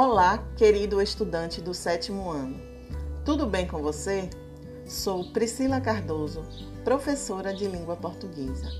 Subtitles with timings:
[0.00, 2.56] Olá, querido estudante do sétimo ano.
[3.24, 4.30] Tudo bem com você?
[4.86, 6.44] Sou Priscila Cardoso,
[6.84, 8.70] professora de língua portuguesa.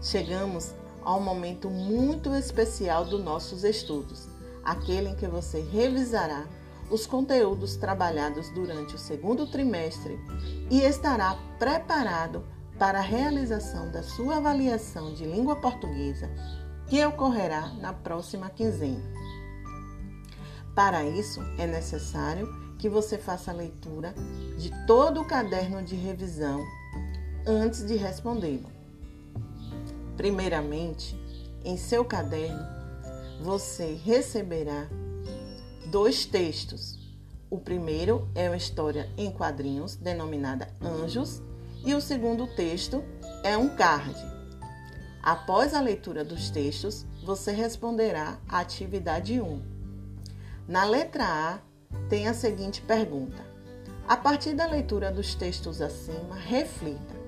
[0.00, 0.72] Chegamos
[1.04, 4.26] a um momento muito especial dos nossos estudos,
[4.64, 6.46] aquele em que você revisará
[6.90, 10.18] os conteúdos trabalhados durante o segundo trimestre
[10.70, 12.46] e estará preparado
[12.78, 16.30] para a realização da sua avaliação de língua portuguesa,
[16.88, 19.21] que ocorrerá na próxima quinzena.
[20.74, 24.14] Para isso, é necessário que você faça a leitura
[24.58, 26.64] de todo o caderno de revisão
[27.46, 28.70] antes de respondê-lo.
[30.16, 31.18] Primeiramente,
[31.64, 32.64] em seu caderno,
[33.40, 34.88] você receberá
[35.86, 36.98] dois textos.
[37.50, 41.42] O primeiro é uma história em quadrinhos denominada Anjos,
[41.84, 43.04] e o segundo texto
[43.44, 44.14] é um card.
[45.22, 49.71] Após a leitura dos textos, você responderá a atividade 1
[50.66, 51.58] na letra A,
[52.08, 53.44] tem a seguinte pergunta:
[54.08, 57.22] A partir da leitura dos textos acima, reflita: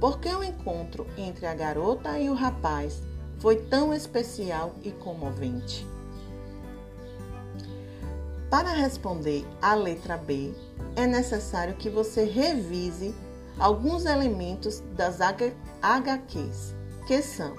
[0.00, 3.02] por que o encontro entre a garota e o rapaz
[3.38, 5.86] foi tão especial e comovente?
[8.50, 10.52] Para responder à letra B,
[10.94, 13.14] é necessário que você revise
[13.58, 16.74] alguns elementos das HQs,
[17.06, 17.54] que são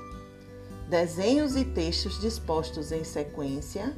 [0.87, 3.91] desenhos e textos dispostos em sequência,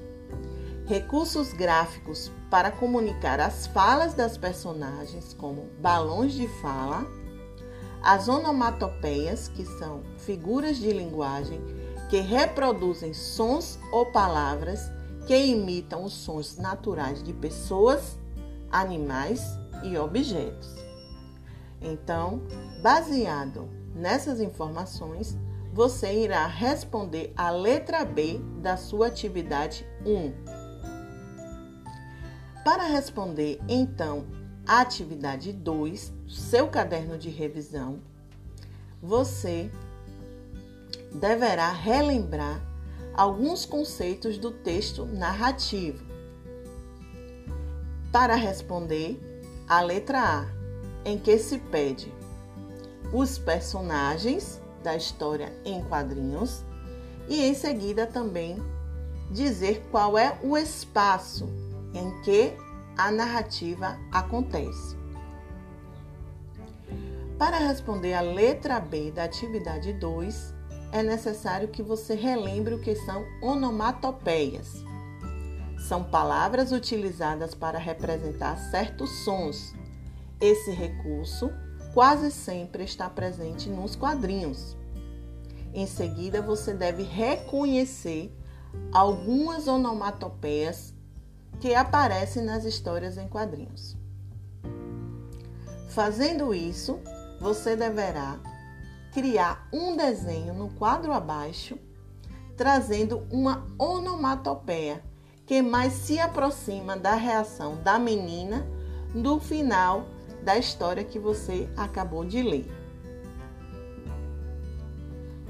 [0.88, 7.06] recursos gráficos para comunicar as falas das personagens, como balões de fala,
[8.02, 11.62] as onomatopeias, que são figuras de linguagem
[12.10, 14.90] que reproduzem sons ou palavras
[15.28, 18.18] que imitam os sons naturais de pessoas,
[18.72, 19.44] animais
[19.84, 20.74] e objetos.
[21.82, 22.42] Então,
[22.82, 25.38] baseado nessas informações,
[25.74, 30.56] você irá responder a letra B da sua atividade 1
[32.68, 34.25] para responder, então,
[34.68, 38.02] a atividade 2, seu caderno de revisão,
[39.02, 39.72] você
[41.14, 42.62] deverá relembrar
[43.14, 46.06] alguns conceitos do texto narrativo.
[48.12, 49.18] Para responder,
[49.66, 50.46] a letra A,
[51.06, 52.14] em que se pede
[53.14, 56.66] os personagens da história em quadrinhos
[57.30, 58.62] e em seguida também
[59.31, 61.47] dizer qual é o espaço
[61.94, 62.66] em que
[62.97, 64.97] a narrativa acontece.
[67.38, 70.56] Para responder a letra B da atividade 2,
[70.91, 74.84] é necessário que você relembre o que são onomatopeias.
[75.88, 79.75] São palavras utilizadas para representar certos sons.
[80.41, 81.52] Esse recurso
[81.94, 84.75] quase sempre está presente nos quadrinhos.
[85.72, 88.35] Em seguida, você deve reconhecer
[88.91, 90.97] algumas onomatopeias
[91.59, 93.97] que aparece nas histórias em quadrinhos.
[95.90, 97.00] Fazendo isso,
[97.40, 98.40] você deverá
[99.12, 101.78] criar um desenho no quadro abaixo,
[102.56, 105.03] trazendo uma onomatopeia
[105.46, 108.67] que mais se aproxima da reação da menina
[109.16, 110.06] no final
[110.44, 112.67] da história que você acabou de ler.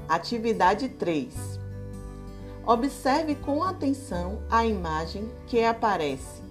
[0.08, 1.57] Atividade 3.
[2.68, 6.42] Observe com atenção a imagem que aparece.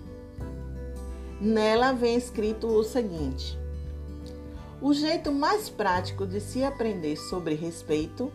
[1.40, 3.56] Nela vem escrito o seguinte:
[4.82, 8.32] O jeito mais prático de se aprender sobre respeito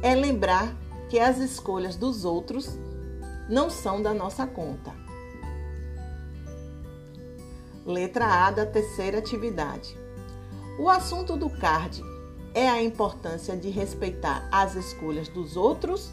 [0.00, 0.76] é lembrar
[1.10, 2.78] que as escolhas dos outros
[3.50, 4.94] não são da nossa conta.
[7.84, 9.98] Letra A da terceira atividade.
[10.78, 12.00] O assunto do card
[12.54, 16.12] é a importância de respeitar as escolhas dos outros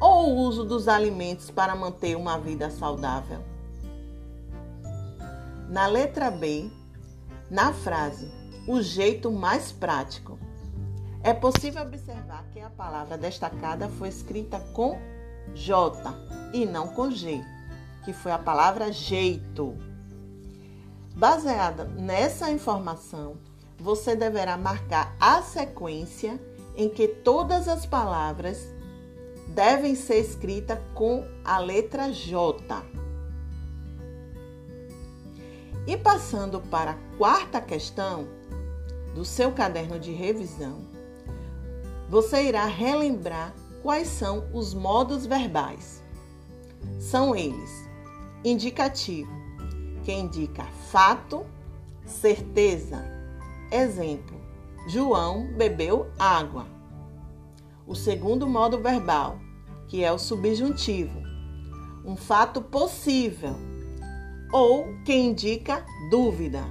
[0.00, 3.42] ou o uso dos alimentos para manter uma vida saudável?
[5.68, 6.70] Na letra B,
[7.50, 8.30] na frase
[8.68, 10.38] o jeito mais prático,
[11.22, 14.98] é possível observar que a palavra destacada foi escrita com
[15.54, 16.14] J
[16.52, 17.42] e não com G,
[18.04, 19.76] que foi a palavra jeito.
[21.14, 23.38] Baseada nessa informação,
[23.78, 26.40] você deverá marcar a sequência
[26.76, 28.75] em que todas as palavras
[29.48, 32.84] devem ser escritas com a letra J.
[35.86, 38.26] E passando para a quarta questão
[39.14, 40.80] do seu caderno de revisão,
[42.08, 46.02] você irá relembrar quais são os modos verbais.
[46.98, 47.88] São eles:
[48.44, 49.30] indicativo,
[50.04, 51.46] que indica fato,
[52.04, 53.04] certeza.
[53.70, 54.40] Exemplo:
[54.88, 56.75] João bebeu água.
[57.86, 59.38] O segundo modo verbal,
[59.88, 61.24] que é o subjuntivo.
[62.04, 63.56] um fato possível
[64.52, 66.62] ou que indica dúvida.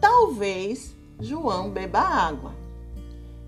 [0.00, 2.54] Talvez João beba água.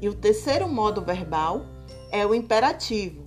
[0.01, 1.67] E o terceiro modo verbal
[2.11, 3.25] é o imperativo,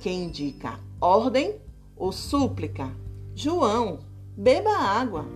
[0.00, 1.60] que indica ordem
[1.96, 2.90] ou súplica.
[3.34, 4.00] João,
[4.36, 5.26] beba água.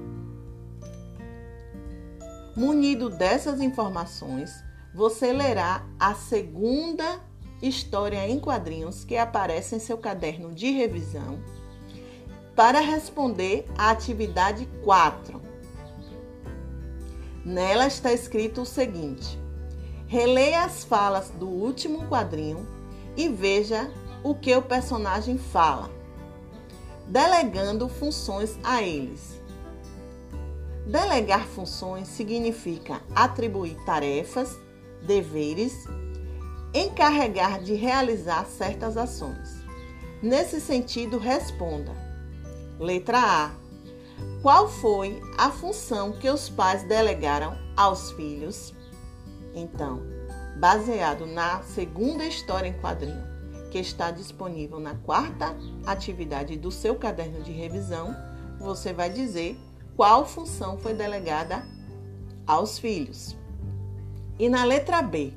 [2.56, 4.52] Munido dessas informações,
[4.94, 7.20] você lerá a segunda
[7.68, 11.38] história em quadrinhos que aparece em seu caderno de revisão
[12.54, 15.42] para responder à atividade 4.
[17.44, 19.38] Nela está escrito o seguinte:
[20.06, 22.66] releia as falas do último quadrinho
[23.16, 23.90] e veja
[24.22, 25.90] o que o personagem fala,
[27.06, 29.40] delegando funções a eles.
[30.86, 34.58] Delegar funções significa atribuir tarefas,
[35.02, 35.86] deveres,
[36.74, 39.64] encarregar de realizar certas ações.
[40.20, 41.92] Nesse sentido, responda:
[42.78, 43.50] Letra A.
[44.42, 48.74] Qual foi a função que os pais delegaram aos filhos?
[49.54, 50.02] Então,
[50.58, 53.24] baseado na segunda história em quadrinho,
[53.70, 55.56] que está disponível na quarta
[55.86, 58.14] atividade do seu caderno de revisão,
[58.58, 59.58] você vai dizer
[59.96, 61.66] qual função foi delegada
[62.46, 63.36] aos filhos.
[64.38, 65.32] E na letra B,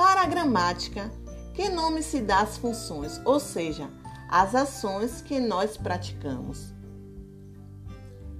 [0.00, 1.12] para a gramática,
[1.52, 3.90] que nome se dá às funções, ou seja,
[4.30, 6.72] às ações que nós praticamos?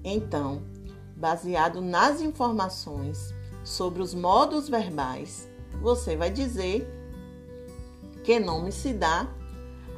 [0.02, 0.62] Então,
[1.14, 5.50] baseado nas informações sobre os modos verbais,
[5.82, 6.88] você vai dizer
[8.24, 9.28] que nome se dá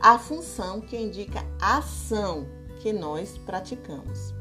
[0.01, 2.45] à função que indica a ação
[2.81, 4.35] que nós praticamos.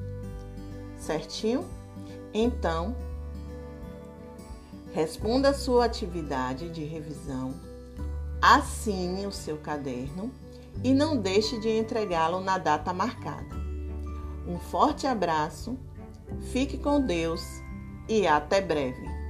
[0.97, 1.69] Certinho?
[2.33, 2.95] Então,
[4.93, 7.53] responda a sua atividade de revisão,
[8.41, 10.31] assine o seu caderno
[10.83, 13.55] e não deixe de entregá-lo na data marcada.
[14.47, 15.77] Um forte abraço,
[16.51, 17.41] fique com Deus
[18.09, 19.20] e até breve.